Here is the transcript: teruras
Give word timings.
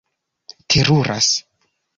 teruras 0.67 1.29